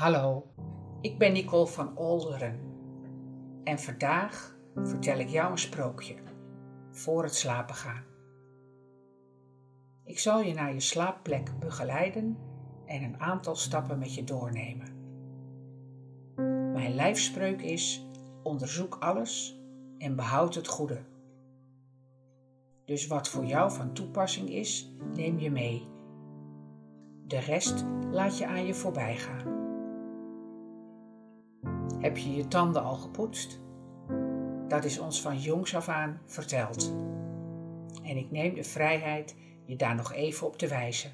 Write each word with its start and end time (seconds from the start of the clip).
Hallo, 0.00 0.46
ik 1.00 1.18
ben 1.18 1.32
Nicole 1.32 1.66
van 1.66 1.96
Olderen 1.96 2.60
en 3.64 3.78
vandaag 3.78 4.56
vertel 4.74 5.18
ik 5.18 5.28
jou 5.28 5.50
een 5.50 5.58
sprookje 5.58 6.14
voor 6.90 7.22
het 7.22 7.34
slapen 7.34 7.74
gaan. 7.74 8.04
Ik 10.04 10.18
zal 10.18 10.40
je 10.40 10.54
naar 10.54 10.72
je 10.72 10.80
slaapplek 10.80 11.58
begeleiden 11.58 12.38
en 12.86 13.02
een 13.02 13.20
aantal 13.20 13.56
stappen 13.56 13.98
met 13.98 14.14
je 14.14 14.24
doornemen. 14.24 14.88
Mijn 16.72 16.94
lijfspreuk 16.94 17.62
is: 17.62 18.06
onderzoek 18.42 18.96
alles 19.00 19.60
en 19.98 20.16
behoud 20.16 20.54
het 20.54 20.68
goede. 20.68 21.00
Dus 22.84 23.06
wat 23.06 23.28
voor 23.28 23.44
jou 23.44 23.72
van 23.72 23.92
toepassing 23.92 24.48
is, 24.48 24.92
neem 25.14 25.38
je 25.38 25.50
mee. 25.50 25.88
De 27.26 27.38
rest 27.38 27.84
laat 28.10 28.38
je 28.38 28.46
aan 28.46 28.66
je 28.66 28.74
voorbij 28.74 29.16
gaan. 29.16 29.59
Heb 32.00 32.16
je 32.16 32.34
je 32.34 32.48
tanden 32.48 32.82
al 32.82 32.94
gepoetst? 32.94 33.60
Dat 34.68 34.84
is 34.84 34.98
ons 34.98 35.22
van 35.22 35.38
jongs 35.38 35.74
af 35.74 35.88
aan 35.88 36.20
verteld. 36.26 36.92
En 38.02 38.16
ik 38.16 38.30
neem 38.30 38.54
de 38.54 38.64
vrijheid 38.64 39.34
je 39.64 39.76
daar 39.76 39.94
nog 39.94 40.12
even 40.12 40.46
op 40.46 40.56
te 40.56 40.68
wijzen. 40.68 41.10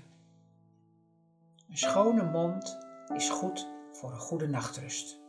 Een 1.68 1.76
schone 1.76 2.24
mond 2.24 2.78
is 3.14 3.30
goed 3.30 3.68
voor 3.92 4.10
een 4.10 4.18
goede 4.18 4.48
nachtrust. 4.48 5.20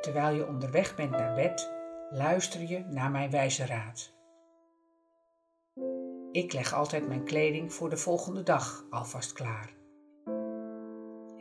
Terwijl 0.00 0.34
je 0.34 0.46
onderweg 0.46 0.94
bent 0.94 1.10
naar 1.10 1.34
bed, 1.34 1.72
luister 2.10 2.60
je 2.60 2.78
naar 2.78 3.10
mijn 3.10 3.30
wijze 3.30 3.66
raad. 3.66 4.14
Ik 6.32 6.52
leg 6.52 6.74
altijd 6.74 7.08
mijn 7.08 7.24
kleding 7.24 7.72
voor 7.72 7.90
de 7.90 7.96
volgende 7.96 8.42
dag 8.42 8.84
alvast 8.90 9.32
klaar. 9.32 9.81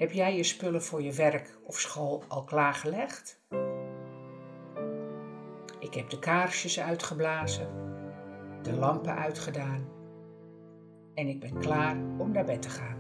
Heb 0.02 0.12
jij 0.12 0.36
je 0.36 0.44
spullen 0.44 0.84
voor 0.84 1.02
je 1.02 1.14
werk 1.14 1.58
of 1.64 1.80
school 1.80 2.24
al 2.28 2.44
klaargelegd? 2.44 3.42
Ik 5.80 5.94
heb 5.94 6.10
de 6.10 6.20
kaarsjes 6.20 6.80
uitgeblazen, 6.80 7.68
de 8.62 8.74
lampen 8.74 9.16
uitgedaan 9.16 9.90
en 11.14 11.28
ik 11.28 11.40
ben 11.40 11.60
klaar 11.60 11.96
om 12.18 12.32
naar 12.32 12.46
bed 12.46 12.62
te 12.62 12.70
gaan. 12.70 12.98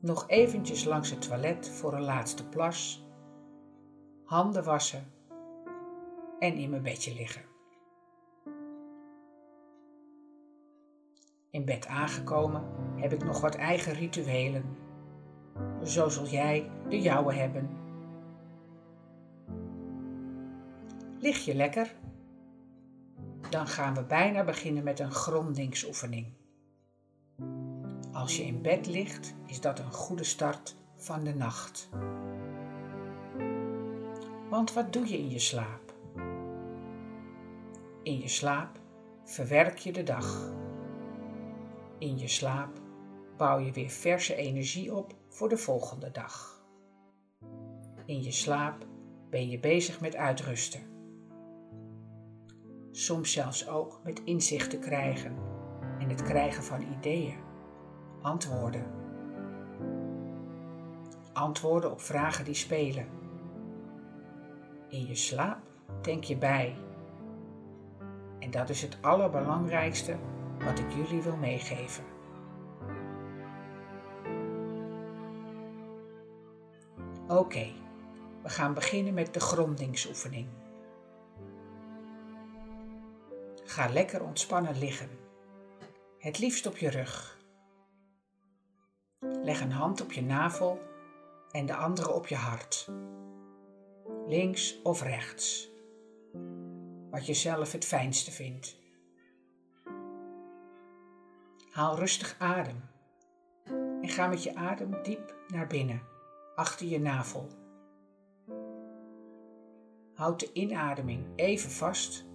Nog 0.00 0.28
eventjes 0.28 0.84
langs 0.84 1.10
het 1.10 1.22
toilet 1.22 1.68
voor 1.68 1.92
een 1.92 2.04
laatste 2.04 2.48
plas, 2.48 3.06
handen 4.24 4.64
wassen 4.64 5.12
en 6.38 6.54
in 6.54 6.70
mijn 6.70 6.82
bedje 6.82 7.14
liggen. 7.14 7.42
In 11.50 11.64
bed 11.64 11.86
aangekomen 11.86 12.87
heb 13.00 13.12
ik 13.12 13.24
nog 13.24 13.40
wat 13.40 13.54
eigen 13.54 13.92
rituelen. 13.92 14.64
Zo 15.84 16.08
zul 16.08 16.26
jij 16.26 16.70
de 16.88 17.00
jouwe 17.00 17.34
hebben. 17.34 17.68
Lig 21.18 21.44
je 21.44 21.54
lekker? 21.54 21.94
Dan 23.50 23.66
gaan 23.66 23.94
we 23.94 24.02
bijna 24.02 24.44
beginnen 24.44 24.84
met 24.84 24.98
een 24.98 25.12
grondingsoefening. 25.12 26.26
Als 28.12 28.36
je 28.36 28.44
in 28.44 28.62
bed 28.62 28.86
ligt, 28.86 29.34
is 29.46 29.60
dat 29.60 29.78
een 29.78 29.92
goede 29.92 30.24
start 30.24 30.76
van 30.94 31.24
de 31.24 31.34
nacht. 31.34 31.88
Want 34.48 34.72
wat 34.72 34.92
doe 34.92 35.08
je 35.08 35.18
in 35.18 35.30
je 35.30 35.38
slaap? 35.38 35.94
In 38.02 38.18
je 38.18 38.28
slaap 38.28 38.78
verwerk 39.24 39.78
je 39.78 39.92
de 39.92 40.02
dag. 40.02 40.52
In 41.98 42.18
je 42.18 42.28
slaap 42.28 42.80
bouw 43.38 43.58
je 43.58 43.72
weer 43.72 43.90
verse 43.90 44.34
energie 44.34 44.94
op 44.94 45.14
voor 45.28 45.48
de 45.48 45.56
volgende 45.56 46.10
dag. 46.10 46.62
In 48.06 48.22
je 48.22 48.32
slaap 48.32 48.86
ben 49.30 49.48
je 49.48 49.60
bezig 49.60 50.00
met 50.00 50.16
uitrusten. 50.16 50.80
Soms 52.90 53.32
zelfs 53.32 53.68
ook 53.68 54.00
met 54.04 54.22
inzichten 54.24 54.80
krijgen 54.80 55.36
en 55.98 56.08
het 56.08 56.22
krijgen 56.22 56.62
van 56.62 56.82
ideeën, 56.98 57.36
antwoorden. 58.22 58.86
Antwoorden 61.32 61.90
op 61.90 62.00
vragen 62.00 62.44
die 62.44 62.54
spelen. 62.54 63.06
In 64.88 65.06
je 65.06 65.14
slaap 65.14 65.58
denk 66.02 66.24
je 66.24 66.36
bij. 66.36 66.76
En 68.38 68.50
dat 68.50 68.68
is 68.68 68.82
het 68.82 68.98
allerbelangrijkste 69.00 70.16
wat 70.64 70.78
ik 70.78 70.92
jullie 70.92 71.22
wil 71.22 71.36
meegeven. 71.36 72.17
Oké, 77.38 77.72
we 78.42 78.48
gaan 78.48 78.74
beginnen 78.74 79.14
met 79.14 79.34
de 79.34 79.40
grondingsoefening. 79.40 80.48
Ga 83.64 83.88
lekker 83.88 84.22
ontspannen 84.22 84.78
liggen, 84.78 85.08
het 86.18 86.38
liefst 86.38 86.66
op 86.66 86.76
je 86.76 86.90
rug. 86.90 87.38
Leg 89.20 89.60
een 89.60 89.72
hand 89.72 90.00
op 90.00 90.12
je 90.12 90.22
navel 90.22 90.80
en 91.50 91.66
de 91.66 91.74
andere 91.74 92.12
op 92.12 92.26
je 92.26 92.34
hart, 92.34 92.88
links 94.26 94.82
of 94.82 95.02
rechts, 95.02 95.68
wat 97.10 97.26
je 97.26 97.34
zelf 97.34 97.72
het 97.72 97.84
fijnste 97.84 98.30
vindt. 98.30 98.76
Haal 101.70 101.96
rustig 101.96 102.36
adem 102.38 102.80
en 104.02 104.08
ga 104.08 104.26
met 104.26 104.42
je 104.42 104.54
adem 104.54 105.02
diep 105.02 105.34
naar 105.48 105.66
binnen, 105.66 106.16
achter 106.58 106.86
je 106.86 107.00
navel. 107.00 107.46
Houd 110.14 110.40
de 110.40 110.50
inademing 110.52 111.24
even 111.36 111.70
vast 111.70 112.26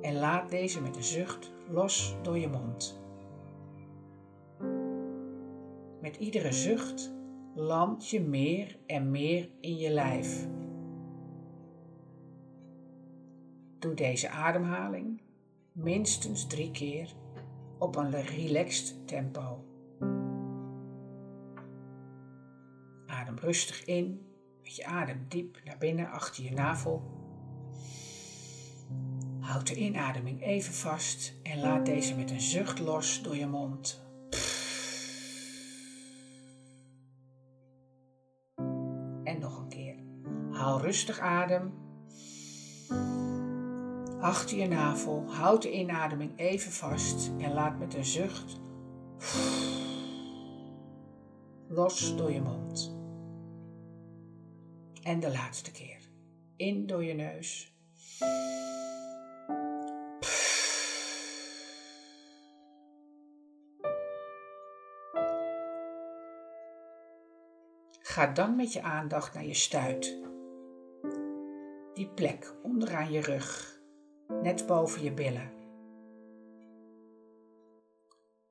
en 0.00 0.14
laat 0.14 0.50
deze 0.50 0.82
met 0.82 0.96
een 0.96 1.04
zucht 1.04 1.52
los 1.68 2.16
door 2.22 2.38
je 2.38 2.48
mond. 2.48 3.02
Met 6.00 6.16
iedere 6.16 6.52
zucht 6.52 7.14
land 7.54 8.10
je 8.10 8.20
meer 8.20 8.78
en 8.86 9.10
meer 9.10 9.50
in 9.60 9.76
je 9.76 9.90
lijf. 9.90 10.48
Doe 13.78 13.94
deze 13.94 14.28
ademhaling 14.28 15.20
minstens 15.72 16.46
drie 16.46 16.70
keer 16.70 17.14
op 17.78 17.96
een 17.96 18.10
relaxed 18.10 19.06
tempo. 19.06 19.64
Adem 23.24 23.38
rustig 23.38 23.84
in 23.84 24.26
met 24.62 24.76
je 24.76 24.84
adem 24.84 25.24
diep 25.28 25.60
naar 25.64 25.78
binnen 25.78 26.10
achter 26.10 26.44
je 26.44 26.50
navel. 26.50 27.02
Houd 29.40 29.66
de 29.66 29.74
inademing 29.74 30.42
even 30.42 30.74
vast 30.74 31.34
en 31.42 31.60
laat 31.60 31.86
deze 31.86 32.16
met 32.16 32.30
een 32.30 32.40
zucht 32.40 32.78
los 32.78 33.22
door 33.22 33.36
je 33.36 33.46
mond. 33.46 34.02
En 39.24 39.38
nog 39.38 39.58
een 39.58 39.68
keer. 39.68 39.96
Haal 40.50 40.80
rustig 40.80 41.18
adem 41.18 41.72
achter 44.20 44.56
je 44.56 44.68
navel. 44.68 45.24
Houd 45.32 45.62
de 45.62 45.72
inademing 45.72 46.38
even 46.38 46.72
vast 46.72 47.32
en 47.38 47.52
laat 47.52 47.78
met 47.78 47.94
een 47.94 48.04
zucht 48.04 48.60
los 51.68 52.16
door 52.16 52.32
je 52.32 52.40
mond. 52.40 53.02
En 55.04 55.20
de 55.20 55.30
laatste 55.30 55.72
keer. 55.72 55.98
In 56.56 56.86
door 56.86 57.04
je 57.04 57.14
neus. 57.14 57.74
Ga 68.00 68.26
dan 68.26 68.56
met 68.56 68.72
je 68.72 68.82
aandacht 68.82 69.34
naar 69.34 69.44
je 69.44 69.54
stuit. 69.54 70.18
Die 71.94 72.08
plek 72.08 72.54
onderaan 72.62 73.12
je 73.12 73.20
rug 73.20 73.80
net 74.28 74.66
boven 74.66 75.02
je 75.02 75.12
billen. 75.12 75.52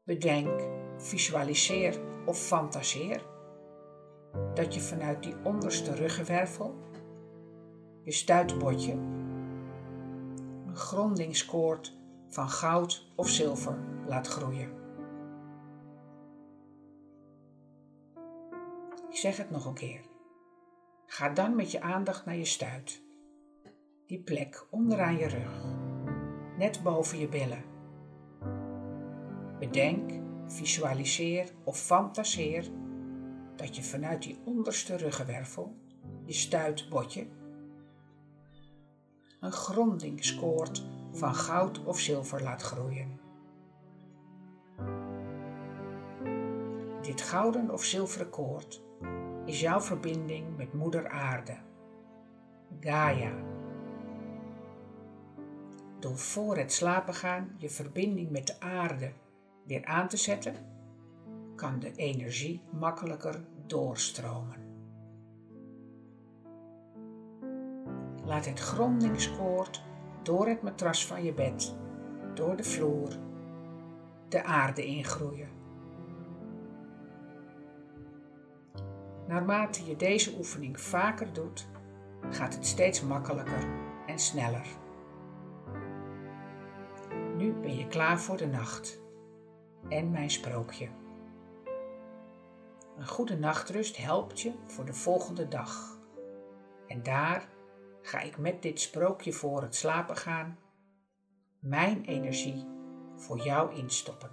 Bedenk, 0.04 0.62
visualiseer 0.98 2.00
of 2.26 2.38
fantaseer 2.38 3.33
dat 4.54 4.74
je 4.74 4.80
vanuit 4.80 5.24
die 5.24 5.36
onderste 5.44 5.96
ruggenwervel, 5.96 6.76
je 8.04 8.12
stuitbordje, 8.12 8.92
een 10.68 10.76
grondingskoord 10.76 11.98
van 12.30 12.50
goud 12.50 13.12
of 13.16 13.30
zilver 13.30 13.78
laat 14.08 14.28
groeien. 14.28 14.70
Ik 19.10 19.20
zeg 19.20 19.38
het 19.38 19.50
nog 19.50 19.66
een 19.66 19.74
keer. 19.74 20.02
Ga 21.06 21.30
dan 21.30 21.56
met 21.56 21.72
je 21.72 21.82
aandacht 21.82 22.26
naar 22.26 22.36
je 22.36 22.46
stuit 22.46 23.04
die 24.08 24.22
plek 24.22 24.68
onderaan 24.70 25.18
je 25.18 25.28
rug, 25.28 25.66
net 26.58 26.84
boven 26.84 27.20
je 27.20 27.28
billen. 27.28 27.64
Bedenk, 29.60 30.12
visualiseer 30.48 31.50
of 31.64 31.80
fantaseer 31.80 32.72
dat 33.56 33.76
je 33.76 33.84
vanuit 33.84 34.22
die 34.22 34.40
onderste 34.46 34.96
ruggenwervel, 34.96 35.76
je 36.26 36.34
stuitbotje, 36.34 37.28
een 39.40 39.52
grondingskoord 39.52 40.84
van 41.12 41.36
goud 41.36 41.84
of 41.84 42.00
zilver 42.00 42.44
laat 42.44 42.62
groeien. 42.62 43.20
Dit 47.02 47.22
gouden 47.22 47.72
of 47.72 47.84
zilveren 47.84 48.30
koord 48.30 48.82
is 49.46 49.60
jouw 49.60 49.82
verbinding 49.82 50.58
met 50.58 50.74
Moeder 50.74 51.10
Aarde, 51.10 51.58
Gaia. 52.80 53.34
Door 56.00 56.18
voor 56.18 56.58
het 56.58 56.74
slapen 56.74 57.14
gaan 57.14 57.56
je 57.58 57.70
verbinding 57.70 58.30
met 58.30 58.48
de 58.48 58.60
aarde 58.60 59.12
weer 59.64 59.86
aan 59.86 60.08
te 60.08 60.18
zetten, 60.18 60.56
kan 61.64 61.80
de 61.80 61.92
energie 61.96 62.62
makkelijker 62.72 63.46
doorstromen. 63.68 64.58
Laat 68.24 68.46
het 68.46 68.60
grondingskoord 68.60 69.84
door 70.24 70.48
het 70.48 70.62
matras 70.62 71.06
van 71.06 71.24
je 71.24 71.34
bed, 71.34 71.76
door 72.34 72.56
de 72.56 72.64
vloer, 72.64 73.10
de 74.30 74.44
aarde 74.44 74.86
ingroeien. 74.86 75.50
Naarmate 79.28 79.86
je 79.86 79.96
deze 79.96 80.38
oefening 80.38 80.80
vaker 80.80 81.34
doet, 81.34 81.68
gaat 82.30 82.54
het 82.54 82.66
steeds 82.66 83.02
makkelijker 83.02 83.68
en 84.08 84.20
sneller. 84.20 84.68
Nu 87.38 87.54
ben 87.54 87.78
je 87.78 87.88
klaar 87.88 88.20
voor 88.20 88.38
de 88.38 88.48
nacht 88.48 89.02
en 89.90 90.12
mijn 90.12 90.30
sprookje. 90.30 91.02
Een 92.98 93.08
goede 93.08 93.38
nachtrust 93.38 93.98
helpt 93.98 94.42
je 94.42 94.52
voor 94.66 94.86
de 94.86 94.94
volgende 94.94 95.48
dag. 95.48 95.98
En 96.88 97.04
daar 97.04 97.48
ga 98.02 98.20
ik 98.20 98.38
met 98.38 98.62
dit 98.62 98.80
sprookje 98.80 99.34
voor 99.34 99.62
het 99.62 99.76
slapen 99.76 100.18
gaan 100.18 100.58
mijn 101.64 102.06
energie 102.06 102.66
voor 103.16 103.44
jou 103.44 103.76
instoppen. 103.76 104.30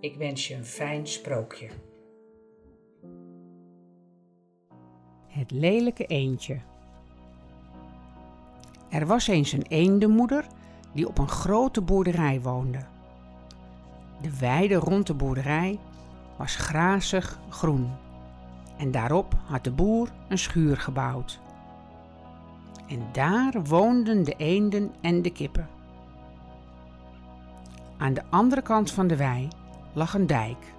Ik 0.00 0.16
wens 0.16 0.48
je 0.48 0.54
een 0.54 0.64
fijn 0.64 1.06
sprookje. 1.06 1.68
Het 5.26 5.50
lelijke 5.50 6.06
eendje. 6.06 6.60
Er 8.90 9.06
was 9.06 9.26
eens 9.26 9.52
een 9.52 9.66
eendenmoeder 9.68 10.46
die 10.92 11.08
op 11.08 11.18
een 11.18 11.28
grote 11.28 11.80
boerderij 11.80 12.40
woonde. 12.40 12.86
De 14.22 14.38
weide 14.38 14.74
rond 14.74 15.06
de 15.06 15.14
boerderij 15.14 15.78
was 16.36 16.56
grazig 16.56 17.38
groen 17.48 17.90
en 18.76 18.90
daarop 18.90 19.34
had 19.44 19.64
de 19.64 19.70
boer 19.70 20.08
een 20.28 20.38
schuur 20.38 20.76
gebouwd. 20.76 21.40
En 22.88 23.02
daar 23.12 23.64
woonden 23.64 24.24
de 24.24 24.34
eenden 24.36 24.94
en 25.00 25.22
de 25.22 25.30
kippen. 25.30 25.68
Aan 27.96 28.14
de 28.14 28.22
andere 28.30 28.62
kant 28.62 28.90
van 28.90 29.06
de 29.06 29.16
wei 29.16 29.48
lag 29.92 30.14
een 30.14 30.26
dijk, 30.26 30.74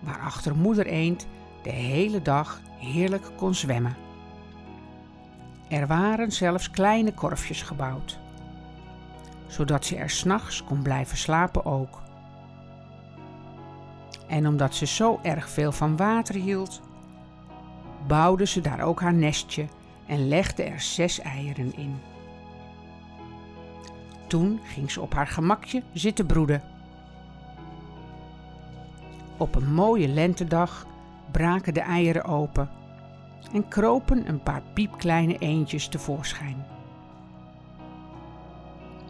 waarachter 0.00 0.56
moeder 0.56 0.86
eend 0.86 1.26
de 1.62 1.70
hele 1.70 2.22
dag 2.22 2.60
heerlijk 2.78 3.30
kon 3.36 3.54
zwemmen. 3.54 3.96
Er 5.68 5.86
waren 5.86 6.32
zelfs 6.32 6.70
kleine 6.70 7.14
korfjes 7.14 7.62
gebouwd, 7.62 8.18
zodat 9.46 9.84
ze 9.84 9.96
er 9.96 10.10
s'nachts 10.10 10.64
kon 10.64 10.82
blijven 10.82 11.16
slapen 11.16 11.64
ook. 11.64 12.02
En 14.26 14.46
omdat 14.46 14.74
ze 14.74 14.86
zo 14.86 15.18
erg 15.22 15.48
veel 15.48 15.72
van 15.72 15.96
water 15.96 16.34
hield, 16.34 16.80
bouwde 18.06 18.46
ze 18.46 18.60
daar 18.60 18.80
ook 18.80 19.00
haar 19.00 19.14
nestje 19.14 19.66
en 20.06 20.28
legde 20.28 20.62
er 20.62 20.80
zes 20.80 21.20
eieren 21.20 21.76
in. 21.76 22.00
Toen 24.26 24.60
ging 24.64 24.90
ze 24.90 25.00
op 25.00 25.14
haar 25.14 25.26
gemakje 25.26 25.82
zitten 25.92 26.26
broeden. 26.26 26.62
Op 29.36 29.54
een 29.54 29.74
mooie 29.74 30.08
lentedag 30.08 30.86
braken 31.30 31.74
de 31.74 31.80
eieren 31.80 32.24
open 32.24 32.70
en 33.52 33.68
kropen 33.68 34.28
een 34.28 34.42
paar 34.42 34.62
piepkleine 34.74 35.38
eendjes 35.38 35.88
tevoorschijn. 35.88 36.66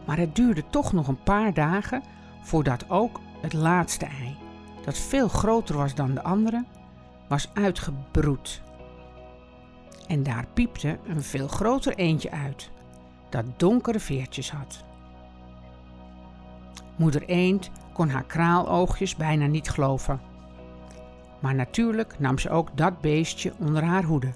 Maar 0.05 0.19
het 0.19 0.37
duurde 0.37 0.65
toch 0.71 0.93
nog 0.93 1.09
een 1.09 1.23
paar 1.23 1.55
dagen 1.55 2.03
voordat 2.43 2.91
ook 2.91 3.21
het 3.41 3.53
laatste 3.53 4.07
ei, 4.07 4.37
dat 4.85 4.99
veel 4.99 5.29
groter 5.29 5.77
was 5.77 5.95
dan 5.95 6.15
de 6.15 6.23
andere, 6.23 6.65
was 7.29 7.49
uitgebroed. 7.55 8.63
En 10.07 10.23
daar 10.23 10.47
piepte 10.55 10.99
een 11.07 11.23
veel 11.23 11.49
groter 11.49 11.95
eendje 11.95 12.31
uit, 12.31 12.71
dat 13.31 13.45
donkere 13.57 14.01
veertjes 14.01 14.51
had. 14.51 14.85
Moeder 16.97 17.23
eend 17.23 17.71
kon 17.93 18.09
haar 18.09 18.25
kraaloogjes 18.25 19.17
bijna 19.17 19.47
niet 19.47 19.71
geloven. 19.71 20.21
Maar 21.41 21.55
natuurlijk 21.55 22.19
nam 22.19 22.39
ze 22.39 22.51
ook 22.51 22.77
dat 22.77 23.01
beestje 23.01 23.53
onder 23.59 23.85
haar 23.85 24.05
hoede. 24.05 24.33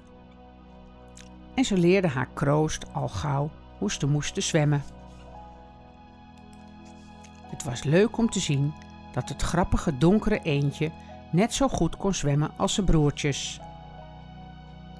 En 1.53 1.65
ze 1.65 1.77
leerde 1.77 2.07
haar 2.07 2.29
kroost 2.33 2.93
al 2.93 3.07
gauw 3.07 3.49
hoe 3.77 3.91
ze 3.91 4.07
moesten 4.07 4.43
zwemmen. 4.43 4.83
Het 7.41 7.63
was 7.63 7.83
leuk 7.83 8.17
om 8.17 8.29
te 8.29 8.39
zien 8.39 8.73
dat 9.11 9.29
het 9.29 9.41
grappige 9.41 9.97
donkere 9.97 10.39
eendje 10.41 10.91
net 11.29 11.53
zo 11.53 11.67
goed 11.67 11.97
kon 11.97 12.13
zwemmen 12.13 12.51
als 12.57 12.73
zijn 12.73 12.85
broertjes. 12.85 13.59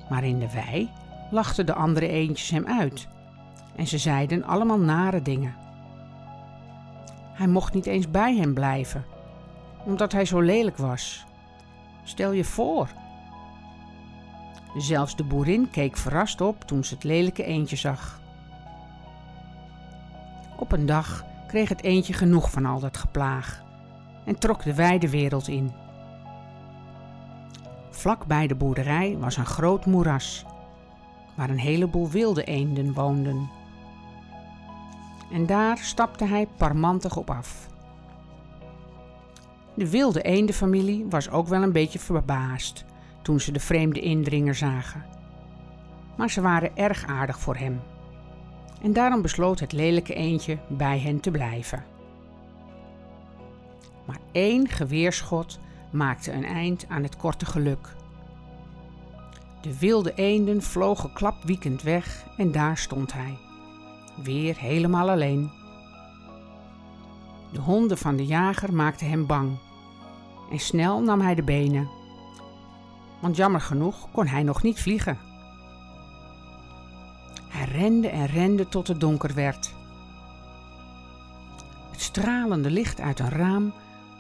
Maar 0.10 0.24
in 0.24 0.40
de 0.40 0.52
wei 0.52 0.92
lachten 1.32 1.66
de 1.66 1.74
andere 1.74 2.08
eendjes 2.08 2.50
hem 2.50 2.68
uit 2.68 3.08
en 3.76 3.88
ze 3.88 3.98
zeiden 3.98 4.44
allemaal 4.44 4.80
nare 4.80 5.22
dingen. 5.22 5.56
Hij 7.34 7.48
mocht 7.48 7.74
niet 7.74 7.86
eens 7.86 8.12
bij 8.12 8.36
hem 8.36 8.54
blijven, 8.54 9.06
omdat 9.86 10.12
hij 10.12 10.26
zo 10.26 10.40
lelijk 10.40 10.78
was. 10.78 11.26
Stel 12.04 12.32
je 12.32 12.44
voor. 12.44 12.88
Zelfs 14.78 15.16
de 15.16 15.24
boerin 15.24 15.70
keek 15.70 15.98
verrast 15.98 16.42
op 16.42 16.64
toen 16.64 16.84
ze 16.84 16.94
het 16.94 17.04
lelijke 17.04 17.44
eendje 17.44 17.76
zag. 17.76 18.20
Op 20.58 20.72
een 20.72 20.86
dag 20.86 21.26
kreeg 21.48 21.70
het 21.70 21.84
eendje 21.84 22.14
genoeg 22.14 22.52
van 22.52 22.66
al 22.66 22.80
dat 22.80 22.98
geplaag 22.98 23.68
en 24.30 24.40
trok 24.40 24.64
de 24.64 24.74
wijde 24.74 25.10
wereld 25.10 25.48
in. 25.48 25.72
Vlak 27.90 28.26
bij 28.26 28.48
de 28.48 28.56
boerderij 28.56 29.18
was 29.20 29.38
een 29.38 29.46
groot 29.46 29.86
moeras, 29.86 30.46
waar 31.36 31.50
een 31.50 31.60
heleboel 31.60 32.10
wilde 32.10 32.44
eenden 32.44 32.94
woonden. 32.94 33.50
En 35.32 35.46
daar 35.46 35.78
stapte 35.78 36.26
hij 36.26 36.48
parmantig 36.58 37.18
op 37.18 37.30
af. 37.30 37.68
De 39.74 39.90
wilde 39.90 40.22
eendenfamilie 40.22 41.06
was 41.10 41.30
ook 41.30 41.48
wel 41.48 41.64
een 41.64 41.72
beetje 41.72 42.00
verbaasd 42.00 42.86
toen 43.22 43.40
ze 43.40 43.52
de 43.52 43.60
vreemde 43.60 44.00
indringer 44.00 44.56
zagen. 44.56 45.06
Maar 46.18 46.30
ze 46.30 46.42
waren 46.42 46.78
erg 46.78 47.06
aardig 47.06 47.40
voor 47.40 47.56
hem. 47.56 47.82
En 48.82 48.94
daarom 48.94 49.22
besloot 49.22 49.60
het 49.60 49.72
lelijke 49.72 50.14
eendje 50.14 50.58
bij 50.68 51.00
hen 51.00 51.20
te 51.20 51.32
blijven. 51.32 51.99
Maar 54.10 54.20
één 54.32 54.68
geweerschot 54.68 55.60
maakte 55.92 56.32
een 56.32 56.46
eind 56.46 56.86
aan 56.88 57.04
het 57.04 57.18
korte 57.18 57.46
geluk. 57.46 57.96
De 59.62 59.80
wilde 59.80 60.14
eenden 60.14 60.62
vlogen 60.62 61.14
klapwiekend 61.14 61.82
weg 61.82 62.26
en 62.38 62.52
daar 62.52 62.78
stond 62.78 63.14
hij, 63.14 63.38
weer 64.24 64.58
helemaal 64.58 65.10
alleen. 65.10 65.52
De 67.54 67.60
honden 67.60 67.98
van 67.98 68.16
de 68.16 68.26
jager 68.26 68.74
maakten 68.74 69.10
hem 69.10 69.26
bang 69.26 69.58
en 70.52 70.60
snel 70.60 71.02
nam 71.02 71.22
hij 71.22 71.36
de 71.36 71.44
benen, 71.44 71.90
want 73.22 73.36
jammer 73.36 73.62
genoeg 73.62 74.12
kon 74.12 74.28
hij 74.28 74.44
nog 74.44 74.64
niet 74.64 74.82
vliegen. 74.82 75.18
Hij 77.50 77.66
rende 77.66 78.08
en 78.08 78.26
rende 78.26 78.70
tot 78.70 78.88
het 78.88 79.00
donker 79.00 79.34
werd. 79.34 79.74
Het 81.92 82.02
stralende 82.02 82.70
licht 82.70 83.02
uit 83.02 83.20
een 83.20 83.30
raam 83.30 83.74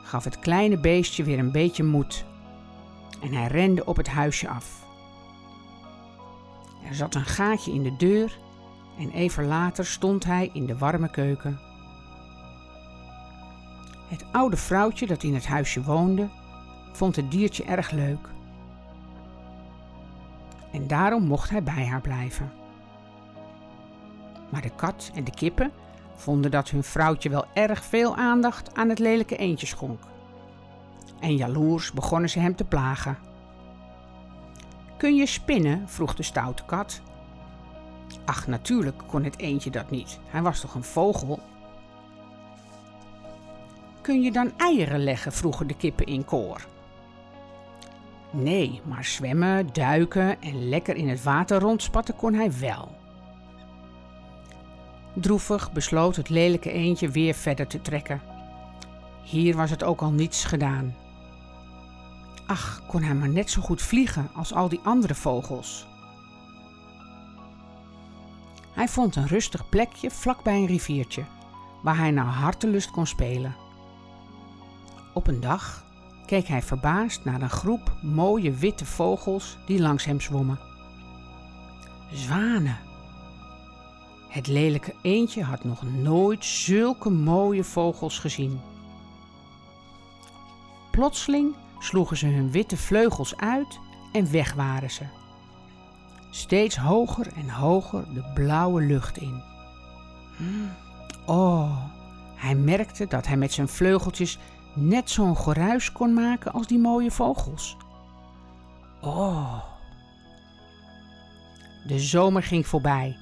gaf 0.09 0.23
het 0.23 0.39
kleine 0.39 0.77
beestje 0.77 1.23
weer 1.23 1.39
een 1.39 1.51
beetje 1.51 1.83
moed. 1.83 2.25
En 3.21 3.33
hij 3.33 3.47
rende 3.47 3.85
op 3.85 3.97
het 3.97 4.07
huisje 4.07 4.47
af. 4.47 4.85
Er 6.87 6.95
zat 6.95 7.15
een 7.15 7.25
gaatje 7.25 7.71
in 7.71 7.83
de 7.83 7.95
deur 7.95 8.37
en 8.99 9.11
even 9.11 9.45
later 9.45 9.85
stond 9.85 10.23
hij 10.23 10.49
in 10.53 10.65
de 10.65 10.77
warme 10.77 11.09
keuken. 11.09 11.59
Het 14.07 14.25
oude 14.31 14.57
vrouwtje 14.57 15.07
dat 15.07 15.23
in 15.23 15.33
het 15.33 15.47
huisje 15.47 15.83
woonde, 15.83 16.29
vond 16.93 17.15
het 17.15 17.31
diertje 17.31 17.63
erg 17.63 17.91
leuk. 17.91 18.29
En 20.71 20.87
daarom 20.87 21.23
mocht 21.23 21.49
hij 21.49 21.63
bij 21.63 21.85
haar 21.85 22.01
blijven. 22.01 22.51
Maar 24.49 24.61
de 24.61 24.75
kat 24.75 25.11
en 25.13 25.23
de 25.23 25.31
kippen 25.31 25.71
vonden 26.19 26.51
dat 26.51 26.69
hun 26.69 26.83
vrouwtje 26.83 27.29
wel 27.29 27.45
erg 27.53 27.83
veel 27.83 28.15
aandacht 28.15 28.75
aan 28.75 28.89
het 28.89 28.99
lelijke 28.99 29.35
eendje 29.35 29.67
schonk. 29.67 29.99
en 31.19 31.35
jaloers 31.35 31.91
begonnen 31.91 32.29
ze 32.29 32.39
hem 32.39 32.55
te 32.55 32.63
plagen. 32.63 33.17
Kun 34.97 35.15
je 35.15 35.25
spinnen? 35.25 35.89
vroeg 35.89 36.15
de 36.15 36.23
stoute 36.23 36.63
kat. 36.65 37.01
Ach, 38.25 38.47
natuurlijk 38.47 39.01
kon 39.07 39.23
het 39.23 39.37
eendje 39.37 39.69
dat 39.69 39.89
niet. 39.89 40.19
Hij 40.25 40.41
was 40.41 40.59
toch 40.59 40.75
een 40.75 40.83
vogel? 40.83 41.39
Kun 44.01 44.21
je 44.21 44.31
dan 44.31 44.51
eieren 44.57 45.03
leggen? 45.03 45.31
vroegen 45.31 45.67
de 45.67 45.75
kippen 45.75 46.05
in 46.05 46.25
koor. 46.25 46.65
Nee, 48.31 48.81
maar 48.83 49.05
zwemmen, 49.05 49.69
duiken 49.73 50.41
en 50.41 50.69
lekker 50.69 50.95
in 50.95 51.09
het 51.09 51.23
water 51.23 51.59
rondspatten 51.59 52.15
kon 52.15 52.33
hij 52.33 52.51
wel. 52.59 52.98
Droevig 55.19 55.71
besloot 55.71 56.15
het 56.15 56.29
lelijke 56.29 56.71
eendje 56.71 57.09
weer 57.09 57.33
verder 57.33 57.67
te 57.67 57.81
trekken. 57.81 58.21
Hier 59.23 59.55
was 59.55 59.69
het 59.69 59.83
ook 59.83 60.01
al 60.01 60.11
niets 60.11 60.45
gedaan. 60.45 60.95
Ach, 62.47 62.81
kon 62.87 63.03
hij 63.03 63.15
maar 63.15 63.29
net 63.29 63.49
zo 63.49 63.61
goed 63.61 63.81
vliegen 63.81 64.29
als 64.35 64.53
al 64.53 64.69
die 64.69 64.79
andere 64.83 65.15
vogels. 65.15 65.87
Hij 68.73 68.87
vond 68.87 69.15
een 69.15 69.27
rustig 69.27 69.69
plekje 69.69 70.11
vlakbij 70.11 70.55
een 70.55 70.65
riviertje, 70.65 71.25
waar 71.83 71.97
hij 71.97 72.11
naar 72.11 72.25
hartelust 72.25 72.91
kon 72.91 73.07
spelen. 73.07 73.55
Op 75.13 75.27
een 75.27 75.39
dag 75.39 75.85
keek 76.25 76.47
hij 76.47 76.61
verbaasd 76.61 77.25
naar 77.25 77.41
een 77.41 77.49
groep 77.49 77.97
mooie 78.01 78.51
witte 78.51 78.85
vogels 78.85 79.57
die 79.65 79.81
langs 79.81 80.05
hem 80.05 80.21
zwommen. 80.21 80.59
Zwanen. 82.13 82.88
Het 84.29 84.47
lelijke 84.47 84.95
eendje 85.01 85.43
had 85.43 85.63
nog 85.63 85.83
nooit 85.83 86.45
zulke 86.45 87.09
mooie 87.09 87.63
vogels 87.63 88.19
gezien. 88.19 88.61
Plotseling 90.91 91.55
sloegen 91.79 92.17
ze 92.17 92.27
hun 92.27 92.51
witte 92.51 92.77
vleugels 92.77 93.37
uit 93.37 93.79
en 94.11 94.31
weg 94.31 94.53
waren 94.53 94.91
ze. 94.91 95.03
Steeds 96.31 96.77
hoger 96.77 97.27
en 97.35 97.49
hoger 97.49 98.13
de 98.13 98.31
blauwe 98.33 98.81
lucht 98.81 99.17
in. 99.17 99.43
Oh, 101.25 101.77
hij 102.35 102.55
merkte 102.55 103.07
dat 103.07 103.27
hij 103.27 103.37
met 103.37 103.53
zijn 103.53 103.67
vleugeltjes 103.67 104.37
net 104.75 105.09
zo'n 105.09 105.37
geruis 105.37 105.91
kon 105.91 106.13
maken 106.13 106.53
als 106.53 106.67
die 106.67 106.79
mooie 106.79 107.11
vogels. 107.11 107.77
Oh. 109.01 109.63
De 111.87 111.99
zomer 111.99 112.43
ging 112.43 112.67
voorbij 112.67 113.17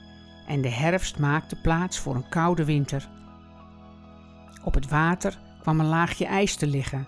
en 0.48 0.62
de 0.62 0.70
herfst 0.70 1.20
maakte 1.20 1.56
plaats 1.62 2.00
voor 2.00 2.16
een 2.16 2.30
koude 2.30 2.66
winter. 2.66 3.10
Op 4.63 4.74
het 4.74 4.89
water 4.89 5.39
kwam 5.62 5.80
een 5.80 5.86
laagje 5.86 6.25
ijs 6.25 6.56
te 6.56 6.68
liggen 6.68 7.08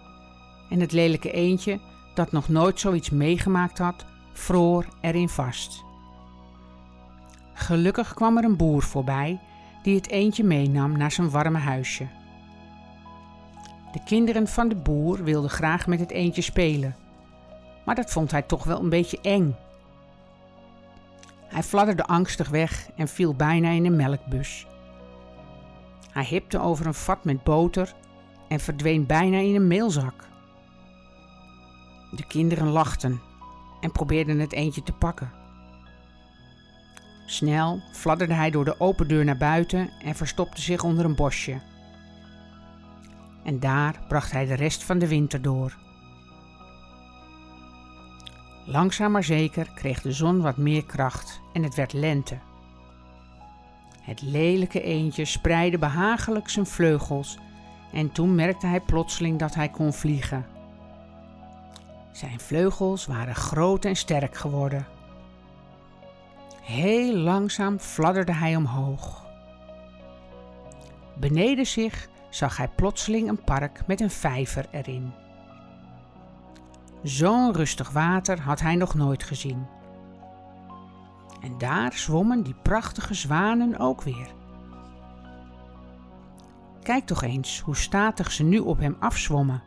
en 0.69 0.79
het 0.79 0.91
lelijke 0.91 1.31
eendje, 1.31 1.79
dat 2.13 2.31
nog 2.31 2.49
nooit 2.49 2.79
zoiets 2.79 3.09
meegemaakt 3.09 3.77
had, 3.77 4.05
vroor 4.33 4.85
erin 5.01 5.29
vast. 5.29 5.83
Gelukkig 7.53 8.13
kwam 8.13 8.37
er 8.37 8.43
een 8.43 8.57
boer 8.57 8.81
voorbij 8.81 9.39
die 9.83 9.95
het 9.95 10.09
eendje 10.09 10.43
meenam 10.43 10.97
naar 10.97 11.11
zijn 11.11 11.29
warme 11.29 11.57
huisje. 11.57 12.07
De 13.91 13.99
kinderen 14.05 14.47
van 14.47 14.67
de 14.67 14.75
boer 14.75 15.23
wilden 15.23 15.49
graag 15.49 15.87
met 15.87 15.99
het 15.99 16.11
eendje 16.11 16.41
spelen, 16.41 16.95
maar 17.85 17.95
dat 17.95 18.11
vond 18.11 18.31
hij 18.31 18.41
toch 18.41 18.63
wel 18.63 18.79
een 18.79 18.89
beetje 18.89 19.21
eng. 19.21 19.55
Hij 21.49 21.63
fladderde 21.63 22.05
angstig 22.05 22.49
weg 22.49 22.89
en 22.95 23.07
viel 23.07 23.35
bijna 23.35 23.69
in 23.69 23.85
een 23.85 23.95
melkbus. 23.95 24.67
Hij 26.11 26.23
hipte 26.23 26.59
over 26.59 26.85
een 26.85 26.93
vat 26.93 27.23
met 27.23 27.43
boter 27.43 27.93
en 28.47 28.59
verdween 28.59 29.05
bijna 29.05 29.37
in 29.37 29.55
een 29.55 29.67
meelzak. 29.67 30.27
De 32.11 32.27
kinderen 32.27 32.67
lachten 32.67 33.21
en 33.81 33.91
probeerden 33.91 34.39
het 34.39 34.53
eendje 34.53 34.83
te 34.83 34.93
pakken. 34.93 35.31
Snel 37.25 37.81
fladderde 37.91 38.33
hij 38.33 38.51
door 38.51 38.65
de 38.65 38.79
open 38.79 39.07
deur 39.07 39.25
naar 39.25 39.37
buiten 39.37 39.89
en 40.03 40.15
verstopte 40.15 40.61
zich 40.61 40.83
onder 40.83 41.05
een 41.05 41.15
bosje. 41.15 41.61
En 43.43 43.59
daar 43.59 43.99
bracht 44.07 44.31
hij 44.31 44.45
de 44.45 44.53
rest 44.53 44.83
van 44.83 44.99
de 44.99 45.07
winter 45.07 45.41
door. 45.41 45.77
Langzaam 48.71 49.11
maar 49.11 49.23
zeker 49.23 49.71
kreeg 49.75 50.01
de 50.01 50.11
zon 50.11 50.41
wat 50.41 50.57
meer 50.57 50.85
kracht 50.85 51.41
en 51.53 51.63
het 51.63 51.75
werd 51.75 51.93
lente. 51.93 52.37
Het 54.01 54.21
lelijke 54.21 54.81
eendje 54.81 55.25
spreidde 55.25 55.77
behagelijk 55.77 56.49
zijn 56.49 56.65
vleugels 56.65 57.37
en 57.91 58.11
toen 58.11 58.35
merkte 58.35 58.67
hij 58.67 58.79
plotseling 58.79 59.39
dat 59.39 59.55
hij 59.55 59.69
kon 59.69 59.93
vliegen. 59.93 60.45
Zijn 62.11 62.39
vleugels 62.39 63.05
waren 63.05 63.35
groot 63.35 63.85
en 63.85 63.95
sterk 63.95 64.35
geworden. 64.35 64.87
Heel 66.61 67.15
langzaam 67.15 67.79
fladderde 67.79 68.33
hij 68.33 68.55
omhoog. 68.55 69.25
Beneden 71.15 71.67
zich 71.67 72.09
zag 72.29 72.57
hij 72.57 72.67
plotseling 72.67 73.29
een 73.29 73.43
park 73.43 73.87
met 73.87 74.01
een 74.01 74.11
vijver 74.11 74.65
erin. 74.71 75.13
Zo'n 77.03 77.53
rustig 77.53 77.89
water 77.89 78.41
had 78.41 78.59
hij 78.59 78.75
nog 78.75 78.93
nooit 78.93 79.23
gezien. 79.23 79.67
En 81.41 81.57
daar 81.57 81.93
zwommen 81.93 82.43
die 82.43 82.55
prachtige 82.63 83.13
zwanen 83.13 83.79
ook 83.79 84.01
weer. 84.01 84.27
Kijk 86.83 87.05
toch 87.05 87.23
eens 87.23 87.59
hoe 87.59 87.75
statig 87.75 88.31
ze 88.31 88.43
nu 88.43 88.59
op 88.59 88.79
hem 88.79 88.95
afzwommen. 88.99 89.63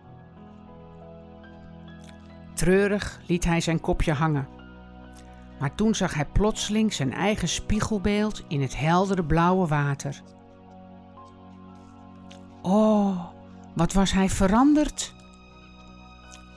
Treurig 2.55 3.21
liet 3.27 3.45
hij 3.45 3.61
zijn 3.61 3.81
kopje 3.81 4.12
hangen. 4.12 4.49
Maar 5.61 5.75
toen 5.75 5.95
zag 5.95 6.15
hij 6.15 6.27
plotseling 6.27 6.93
zijn 6.93 7.12
eigen 7.12 7.49
spiegelbeeld 7.49 8.45
in 8.49 8.61
het 8.62 8.79
heldere 8.79 9.25
blauwe 9.25 9.67
water. 9.67 10.23
Oh, 12.62 13.25
wat 13.75 13.93
was 13.93 14.12
hij 14.12 14.29
veranderd? 14.29 15.15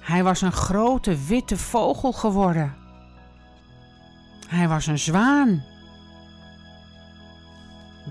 Hij 0.05 0.23
was 0.23 0.41
een 0.41 0.51
grote 0.51 1.25
witte 1.25 1.57
vogel 1.57 2.11
geworden. 2.11 2.75
Hij 4.47 4.67
was 4.67 4.87
een 4.87 4.99
zwaan. 4.99 5.63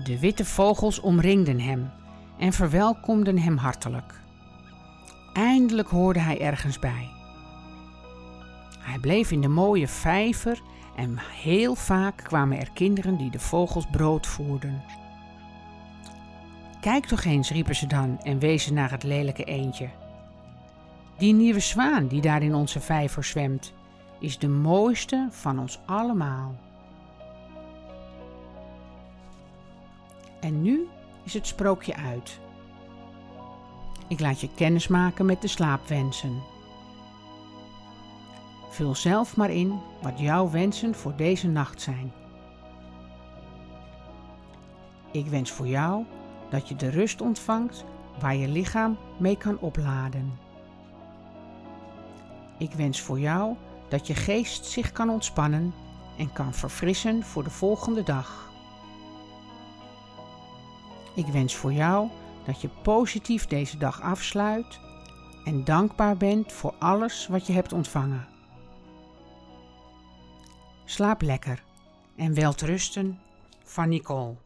De 0.03 0.19
witte 0.19 0.45
vogels 0.45 0.99
omringden 0.99 1.59
hem 1.59 1.91
en 2.39 2.53
verwelkomden 2.53 3.37
hem 3.37 3.57
hartelijk. 3.57 4.21
Eindelijk 5.33 5.89
hoorde 5.89 6.19
hij 6.19 6.41
ergens 6.41 6.79
bij. 6.79 7.09
Hij 8.79 8.99
bleef 8.99 9.31
in 9.31 9.41
de 9.41 9.47
mooie 9.47 9.87
vijver 9.87 10.61
en 10.95 11.17
heel 11.19 11.75
vaak 11.75 12.17
kwamen 12.17 12.59
er 12.59 12.71
kinderen 12.73 13.17
die 13.17 13.31
de 13.31 13.39
vogels 13.39 13.85
brood 13.91 14.27
voerden. 14.27 14.83
Kijk 16.81 17.05
toch 17.05 17.23
eens, 17.23 17.49
riepen 17.49 17.75
ze 17.75 17.87
dan 17.87 18.19
en 18.21 18.39
wezen 18.39 18.73
naar 18.73 18.91
het 18.91 19.03
lelijke 19.03 19.43
eendje. 19.43 19.89
Die 21.17 21.33
nieuwe 21.33 21.59
zwaan 21.59 22.07
die 22.07 22.21
daar 22.21 22.41
in 22.41 22.55
onze 22.55 22.79
vijver 22.79 23.23
zwemt, 23.23 23.73
is 24.19 24.37
de 24.37 24.47
mooiste 24.47 25.27
van 25.31 25.59
ons 25.59 25.79
allemaal. 25.85 26.55
En 30.39 30.61
nu 30.61 30.87
is 31.23 31.33
het 31.33 31.47
sprookje 31.47 31.95
uit. 31.95 32.39
Ik 34.07 34.19
laat 34.19 34.41
je 34.41 34.49
kennis 34.55 34.87
maken 34.87 35.25
met 35.25 35.41
de 35.41 35.47
slaapwensen. 35.47 36.41
Vul 38.69 38.95
zelf 38.95 39.37
maar 39.37 39.51
in 39.51 39.79
wat 40.01 40.19
jouw 40.19 40.49
wensen 40.49 40.95
voor 40.95 41.15
deze 41.15 41.47
nacht 41.47 41.81
zijn. 41.81 42.11
Ik 45.11 45.27
wens 45.27 45.51
voor 45.51 45.67
jou 45.67 46.03
dat 46.49 46.67
je 46.69 46.75
de 46.75 46.89
rust 46.89 47.21
ontvangt 47.21 47.85
waar 48.19 48.35
je 48.35 48.47
lichaam 48.47 48.97
mee 49.17 49.37
kan 49.37 49.59
opladen. 49.59 50.44
Ik 52.57 52.71
wens 52.71 53.01
voor 53.01 53.19
jou 53.19 53.55
dat 53.89 54.07
je 54.07 54.15
geest 54.15 54.65
zich 54.65 54.91
kan 54.91 55.09
ontspannen 55.09 55.73
en 56.17 56.33
kan 56.33 56.53
verfrissen 56.53 57.23
voor 57.23 57.43
de 57.43 57.49
volgende 57.49 58.03
dag. 58.03 58.49
Ik 61.15 61.25
wens 61.25 61.55
voor 61.55 61.73
jou 61.73 62.09
dat 62.45 62.61
je 62.61 62.69
positief 62.81 63.47
deze 63.47 63.77
dag 63.77 64.01
afsluit 64.01 64.79
en 65.45 65.63
dankbaar 65.63 66.17
bent 66.17 66.51
voor 66.51 66.73
alles 66.79 67.27
wat 67.27 67.47
je 67.47 67.53
hebt 67.53 67.73
ontvangen. 67.73 68.27
Slaap 70.85 71.21
lekker 71.21 71.63
en 72.15 72.33
welterusten 72.33 73.19
van 73.63 73.89
Nicole. 73.89 74.44